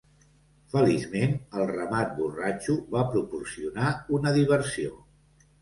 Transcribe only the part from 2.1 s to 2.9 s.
borratxo